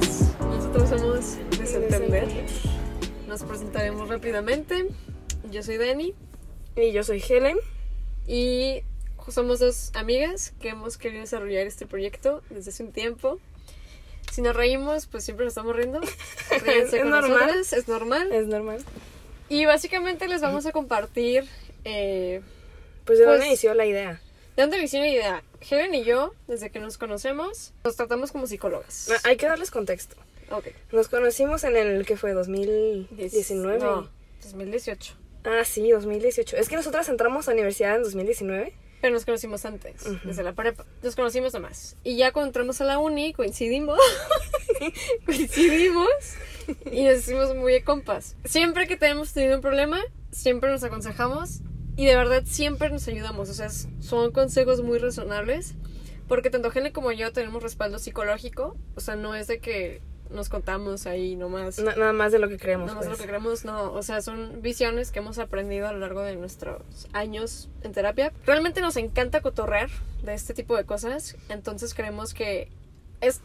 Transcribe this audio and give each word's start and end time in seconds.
nosotros 0.00 0.88
somos 0.88 1.36
Desentender. 1.56 2.26
Nos 3.28 3.44
presentaremos 3.44 4.08
rápidamente. 4.08 4.88
Yo 5.50 5.62
soy 5.62 5.76
Dani. 5.76 6.14
Y 6.74 6.92
yo 6.92 7.04
soy 7.04 7.22
Helen. 7.26 7.56
Y 8.26 8.82
somos 9.28 9.60
dos 9.60 9.92
amigas 9.94 10.52
que 10.60 10.70
hemos 10.70 10.98
querido 10.98 11.20
desarrollar 11.20 11.66
este 11.66 11.86
proyecto 11.86 12.42
desde 12.50 12.70
hace 12.70 12.82
un 12.82 12.90
tiempo. 12.90 13.38
Si 14.32 14.42
nos 14.42 14.56
reímos, 14.56 15.06
pues 15.06 15.24
siempre 15.24 15.44
nos 15.44 15.52
estamos 15.52 15.76
riendo. 15.76 16.00
Es 16.50 17.04
normal. 17.04 17.60
Es 17.60 17.86
normal. 17.86 18.32
Es 18.32 18.46
normal. 18.48 18.84
Y 19.48 19.64
básicamente 19.66 20.26
les 20.26 20.40
vamos 20.40 20.66
a 20.66 20.72
compartir. 20.72 21.44
Eh, 21.84 22.40
pues 23.04 23.18
de 23.20 23.26
pues, 23.26 23.36
dónde 23.36 23.46
inició 23.46 23.74
la 23.74 23.86
idea. 23.86 24.20
¿De 24.56 24.62
dónde 24.62 24.78
inició 24.78 25.00
la 25.00 25.08
idea? 25.08 25.44
Helen 25.68 25.94
y 25.94 26.04
yo, 26.04 26.32
desde 26.46 26.70
que 26.70 26.78
nos 26.78 26.96
conocemos, 26.96 27.72
nos 27.84 27.96
tratamos 27.96 28.30
como 28.30 28.46
psicólogas. 28.46 29.10
Ah, 29.10 29.20
Hay 29.24 29.36
que 29.36 29.46
darles 29.46 29.70
contexto. 29.70 30.16
Ok. 30.50 30.66
Nos 30.92 31.08
conocimos 31.08 31.64
en 31.64 31.76
el 31.76 32.06
que 32.06 32.16
fue 32.16 32.32
2019. 32.34 33.78
No, 33.78 34.08
2018. 34.42 35.14
Ah, 35.44 35.64
sí, 35.64 35.90
2018. 35.90 36.56
Es 36.56 36.68
que 36.68 36.76
nosotras 36.76 37.08
entramos 37.08 37.48
a 37.48 37.52
universidad 37.52 37.96
en 37.96 38.02
2019. 38.04 38.74
Pero 39.00 39.12
nos 39.12 39.26
conocimos 39.26 39.66
antes, 39.66 40.02
desde 40.24 40.42
la 40.42 40.54
prepa. 40.54 40.86
Nos 41.02 41.14
conocimos 41.14 41.52
nomás. 41.52 41.96
Y 42.04 42.16
ya 42.16 42.32
cuando 42.32 42.46
entramos 42.46 42.80
a 42.80 42.84
la 42.84 42.98
uni, 42.98 43.34
coincidimos. 43.34 43.98
coincidimos. 45.26 46.08
Y 46.90 47.04
nos 47.04 47.18
hicimos 47.18 47.54
muy 47.54 47.74
de 47.74 47.84
compas. 47.84 48.34
Siempre 48.46 48.86
que 48.86 48.96
tenemos 48.96 49.34
tenido 49.34 49.56
un 49.56 49.60
problema, 49.60 50.00
siempre 50.30 50.70
nos 50.70 50.84
aconsejamos. 50.84 51.60
Y 51.96 52.06
de 52.06 52.16
verdad 52.16 52.42
siempre 52.46 52.90
nos 52.90 53.06
ayudamos. 53.08 53.48
O 53.50 53.54
sea, 53.54 53.68
son 53.70 54.32
consejos 54.32 54.82
muy 54.82 54.98
razonables. 54.98 55.74
Porque 56.28 56.48
tanto 56.50 56.70
Gene 56.70 56.92
como 56.92 57.12
yo 57.12 57.32
tenemos 57.32 57.62
respaldo 57.62 57.98
psicológico. 57.98 58.76
O 58.96 59.00
sea, 59.00 59.14
no 59.16 59.34
es 59.34 59.46
de 59.46 59.58
que 59.60 60.00
nos 60.30 60.48
contamos 60.48 61.06
ahí 61.06 61.36
nomás. 61.36 61.78
Na- 61.78 61.94
nada 61.94 62.12
más 62.14 62.32
de 62.32 62.38
lo 62.38 62.48
que 62.48 62.56
creemos. 62.56 62.88
No 62.88 62.94
más 62.96 63.06
pues. 63.06 63.18
lo 63.18 63.22
que 63.22 63.28
creemos, 63.28 63.64
no. 63.64 63.92
O 63.92 64.02
sea, 64.02 64.22
son 64.22 64.62
visiones 64.62 65.10
que 65.12 65.18
hemos 65.18 65.38
aprendido 65.38 65.86
a 65.86 65.92
lo 65.92 65.98
largo 65.98 66.22
de 66.22 66.34
nuestros 66.36 66.80
años 67.12 67.68
en 67.82 67.92
terapia. 67.92 68.32
Realmente 68.46 68.80
nos 68.80 68.96
encanta 68.96 69.42
cotorrear 69.42 69.90
de 70.22 70.32
este 70.34 70.54
tipo 70.54 70.76
de 70.76 70.84
cosas. 70.84 71.36
Entonces 71.50 71.92
creemos 71.94 72.32
que 72.32 72.68
es 73.20 73.42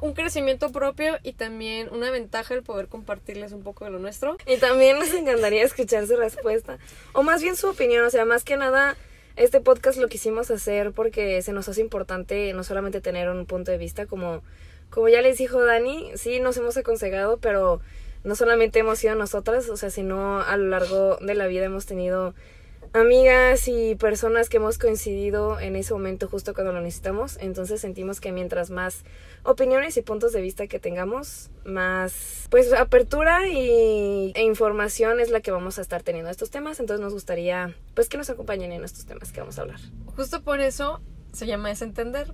un 0.00 0.12
crecimiento 0.14 0.70
propio 0.70 1.18
y 1.22 1.32
también 1.32 1.88
una 1.92 2.10
ventaja 2.10 2.54
el 2.54 2.62
poder 2.62 2.88
compartirles 2.88 3.52
un 3.52 3.62
poco 3.62 3.84
de 3.84 3.90
lo 3.90 3.98
nuestro. 3.98 4.36
Y 4.46 4.58
también 4.58 4.98
nos 4.98 5.12
encantaría 5.12 5.64
escuchar 5.64 6.06
su 6.06 6.16
respuesta. 6.16 6.78
O 7.12 7.22
más 7.22 7.42
bien 7.42 7.56
su 7.56 7.68
opinión. 7.68 8.04
O 8.04 8.10
sea, 8.10 8.24
más 8.24 8.44
que 8.44 8.56
nada, 8.56 8.96
este 9.36 9.60
podcast 9.60 9.98
lo 9.98 10.08
quisimos 10.08 10.50
hacer 10.50 10.92
porque 10.92 11.42
se 11.42 11.52
nos 11.52 11.68
hace 11.68 11.80
importante 11.80 12.52
no 12.52 12.64
solamente 12.64 13.00
tener 13.00 13.28
un 13.28 13.46
punto 13.46 13.70
de 13.70 13.78
vista, 13.78 14.06
como, 14.06 14.42
como 14.90 15.08
ya 15.08 15.22
les 15.22 15.38
dijo 15.38 15.64
Dani, 15.64 16.10
sí 16.14 16.40
nos 16.40 16.56
hemos 16.56 16.76
aconsejado, 16.76 17.38
pero 17.38 17.80
no 18.24 18.34
solamente 18.34 18.80
hemos 18.80 18.98
sido 18.98 19.14
nosotras, 19.14 19.68
o 19.68 19.76
sea, 19.76 19.90
sino 19.90 20.40
a 20.40 20.56
lo 20.56 20.68
largo 20.68 21.16
de 21.20 21.34
la 21.34 21.46
vida 21.46 21.64
hemos 21.64 21.86
tenido 21.86 22.34
amigas 22.92 23.68
y 23.68 23.94
personas 23.94 24.48
que 24.48 24.58
hemos 24.58 24.78
coincidido 24.78 25.58
en 25.60 25.76
ese 25.76 25.92
momento 25.92 26.28
justo 26.28 26.54
cuando 26.54 26.72
lo 26.72 26.80
necesitamos. 26.80 27.38
Entonces 27.40 27.80
sentimos 27.80 28.20
que 28.20 28.32
mientras 28.32 28.70
más 28.70 29.04
opiniones 29.42 29.96
y 29.96 30.02
puntos 30.02 30.32
de 30.32 30.40
vista 30.40 30.66
que 30.66 30.78
tengamos, 30.78 31.50
más 31.64 32.46
pues 32.50 32.72
apertura 32.72 33.48
y, 33.48 34.32
e 34.34 34.42
información 34.42 35.20
es 35.20 35.30
la 35.30 35.40
que 35.40 35.50
vamos 35.50 35.78
a 35.78 35.82
estar 35.82 36.02
teniendo 36.02 36.30
estos 36.30 36.50
temas. 36.50 36.80
Entonces 36.80 37.02
nos 37.02 37.12
gustaría 37.12 37.74
pues 37.94 38.08
que 38.08 38.16
nos 38.16 38.30
acompañen 38.30 38.72
en 38.72 38.84
estos 38.84 39.06
temas 39.06 39.32
que 39.32 39.40
vamos 39.40 39.58
a 39.58 39.62
hablar. 39.62 39.80
Justo 40.16 40.42
por 40.42 40.60
eso 40.60 41.00
se 41.32 41.46
llama 41.46 41.68
desentender. 41.68 42.32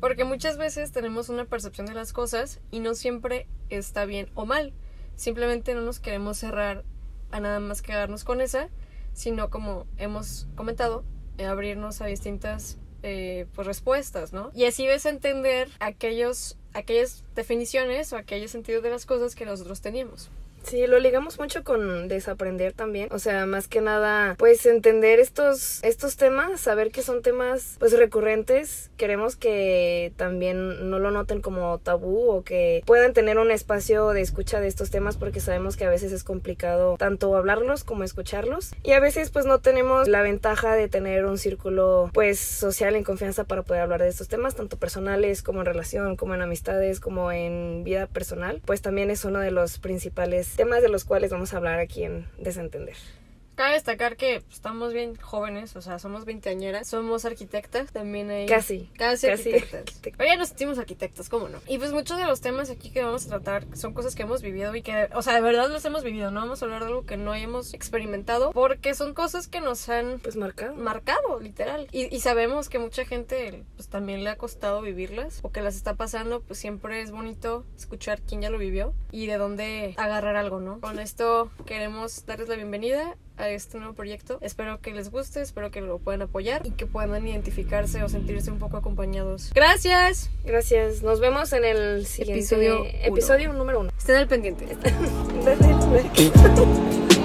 Porque 0.00 0.22
muchas 0.24 0.58
veces 0.58 0.92
tenemos 0.92 1.28
una 1.28 1.44
percepción 1.44 1.86
de 1.86 1.94
las 1.94 2.12
cosas 2.12 2.60
y 2.70 2.78
no 2.78 2.94
siempre 2.94 3.48
está 3.68 4.04
bien 4.04 4.30
o 4.34 4.46
mal. 4.46 4.72
Simplemente 5.16 5.74
no 5.74 5.80
nos 5.80 5.98
queremos 5.98 6.38
cerrar 6.38 6.84
a 7.32 7.40
nada 7.40 7.58
más 7.58 7.82
quedarnos 7.82 8.22
con 8.22 8.40
esa, 8.40 8.68
sino 9.18 9.50
como 9.50 9.84
hemos 9.96 10.46
comentado, 10.54 11.02
eh, 11.38 11.46
abrirnos 11.46 12.00
a 12.00 12.06
distintas 12.06 12.78
eh, 13.02 13.46
pues, 13.52 13.66
respuestas, 13.66 14.32
¿no? 14.32 14.52
Y 14.54 14.64
así 14.64 14.86
ves 14.86 15.06
entender 15.06 15.68
aquellos, 15.80 16.56
aquellas 16.72 17.24
definiciones 17.34 18.12
o 18.12 18.16
aquellos 18.16 18.52
sentidos 18.52 18.84
de 18.84 18.90
las 18.90 19.06
cosas 19.06 19.34
que 19.34 19.44
nosotros 19.44 19.80
teníamos. 19.80 20.30
Sí, 20.62 20.86
lo 20.86 20.98
ligamos 20.98 21.38
mucho 21.38 21.64
con 21.64 22.08
desaprender 22.08 22.72
también. 22.72 23.08
O 23.12 23.18
sea, 23.18 23.46
más 23.46 23.68
que 23.68 23.80
nada, 23.80 24.34
pues 24.38 24.66
entender 24.66 25.18
estos, 25.18 25.82
estos 25.82 26.16
temas, 26.16 26.60
saber 26.60 26.90
que 26.90 27.02
son 27.02 27.22
temas 27.22 27.76
pues 27.78 27.92
recurrentes. 27.92 28.90
Queremos 28.96 29.36
que 29.36 30.12
también 30.16 30.90
no 30.90 30.98
lo 30.98 31.10
noten 31.10 31.40
como 31.40 31.78
tabú 31.78 32.30
o 32.30 32.42
que 32.42 32.82
puedan 32.86 33.12
tener 33.12 33.38
un 33.38 33.50
espacio 33.50 34.10
de 34.10 34.20
escucha 34.20 34.60
de 34.60 34.68
estos 34.68 34.90
temas 34.90 35.16
porque 35.16 35.40
sabemos 35.40 35.76
que 35.76 35.84
a 35.84 35.90
veces 35.90 36.12
es 36.12 36.24
complicado 36.24 36.96
tanto 36.98 37.34
hablarlos 37.36 37.84
como 37.84 38.04
escucharlos. 38.04 38.72
Y 38.82 38.92
a 38.92 39.00
veces 39.00 39.30
pues 39.30 39.46
no 39.46 39.60
tenemos 39.60 40.08
la 40.08 40.22
ventaja 40.22 40.74
de 40.74 40.88
tener 40.88 41.24
un 41.24 41.38
círculo 41.38 42.10
pues 42.12 42.38
social 42.38 42.96
en 42.96 43.04
confianza 43.04 43.44
para 43.44 43.62
poder 43.62 43.82
hablar 43.82 44.02
de 44.02 44.08
estos 44.08 44.28
temas, 44.28 44.54
tanto 44.54 44.76
personales 44.76 45.42
como 45.42 45.60
en 45.60 45.66
relación, 45.66 46.16
como 46.16 46.34
en 46.34 46.42
amistades, 46.42 47.00
como 47.00 47.32
en 47.32 47.84
vida 47.84 48.06
personal. 48.06 48.60
Pues 48.64 48.82
también 48.82 49.10
es 49.10 49.24
uno 49.24 49.38
de 49.38 49.50
los 49.50 49.78
principales 49.78 50.57
temas 50.58 50.82
de 50.82 50.88
los 50.88 51.04
cuales 51.04 51.30
vamos 51.30 51.54
a 51.54 51.58
hablar 51.58 51.78
aquí 51.78 52.02
en 52.02 52.26
Desentender. 52.36 52.96
Cabe 53.58 53.72
destacar 53.72 54.16
que 54.16 54.36
estamos 54.52 54.92
bien 54.92 55.16
jóvenes, 55.16 55.74
o 55.74 55.82
sea, 55.82 55.98
somos 55.98 56.24
veinteañeras, 56.24 56.86
somos 56.86 57.24
arquitectas, 57.24 57.90
también 57.90 58.30
hay... 58.30 58.46
Casi. 58.46 58.88
Casi, 58.96 59.26
Casi 59.26 59.30
arquitectas. 59.50 59.80
arquitectas. 59.80 60.12
Pero 60.16 60.30
ya 60.30 60.36
nos 60.36 60.48
sentimos 60.50 60.78
arquitectos, 60.78 61.28
¿cómo 61.28 61.48
no? 61.48 61.58
Y 61.66 61.78
pues 61.78 61.92
muchos 61.92 62.18
de 62.18 62.24
los 62.24 62.40
temas 62.40 62.70
aquí 62.70 62.90
que 62.92 63.02
vamos 63.02 63.26
a 63.26 63.30
tratar 63.30 63.66
son 63.76 63.94
cosas 63.94 64.14
que 64.14 64.22
hemos 64.22 64.42
vivido 64.42 64.72
y 64.76 64.82
que, 64.82 65.08
o 65.12 65.22
sea, 65.22 65.34
de 65.34 65.40
verdad 65.40 65.68
los 65.70 65.84
hemos 65.84 66.04
vivido, 66.04 66.30
no 66.30 66.38
vamos 66.38 66.62
a 66.62 66.66
hablar 66.66 66.82
de 66.82 66.86
algo 66.86 67.04
que 67.04 67.16
no 67.16 67.32
hayamos 67.32 67.74
experimentado, 67.74 68.52
porque 68.52 68.94
son 68.94 69.12
cosas 69.12 69.48
que 69.48 69.60
nos 69.60 69.88
han 69.88 70.20
Pues 70.20 70.36
marcado. 70.36 70.76
marcado, 70.76 71.40
literal. 71.40 71.88
Y, 71.90 72.14
y 72.14 72.20
sabemos 72.20 72.68
que 72.68 72.78
mucha 72.78 73.06
gente 73.06 73.64
pues 73.74 73.88
también 73.88 74.22
le 74.22 74.30
ha 74.30 74.36
costado 74.36 74.82
vivirlas 74.82 75.40
o 75.42 75.50
que 75.50 75.62
las 75.62 75.74
está 75.74 75.94
pasando, 75.94 76.42
pues 76.42 76.60
siempre 76.60 77.02
es 77.02 77.10
bonito 77.10 77.64
escuchar 77.76 78.20
quién 78.22 78.40
ya 78.40 78.50
lo 78.50 78.58
vivió 78.58 78.94
y 79.10 79.26
de 79.26 79.36
dónde 79.36 79.94
agarrar 79.96 80.36
algo, 80.36 80.60
¿no? 80.60 80.78
Con 80.80 81.00
esto 81.00 81.50
queremos 81.66 82.24
darles 82.24 82.48
la 82.48 82.54
bienvenida 82.54 83.16
a 83.38 83.48
este 83.48 83.78
nuevo 83.78 83.94
proyecto. 83.94 84.38
Espero 84.40 84.80
que 84.80 84.92
les 84.92 85.10
guste, 85.10 85.40
espero 85.40 85.70
que 85.70 85.80
lo 85.80 85.98
puedan 85.98 86.22
apoyar 86.22 86.66
y 86.66 86.70
que 86.72 86.86
puedan 86.86 87.26
identificarse 87.26 88.02
o 88.02 88.08
sentirse 88.08 88.50
un 88.50 88.58
poco 88.58 88.76
acompañados. 88.76 89.52
Gracias. 89.54 90.30
Gracias. 90.44 91.02
Nos 91.02 91.20
vemos 91.20 91.52
en 91.52 91.64
el 91.64 92.06
siguiente 92.06 92.40
Episodio 92.40 92.80
uno. 92.82 92.90
episodio 93.02 93.52
número 93.52 93.80
uno. 93.80 93.90
Estén 93.96 94.16
al 94.16 94.28
pendiente. 94.28 94.66
Dale, 95.44 95.56
dale. 95.56 97.08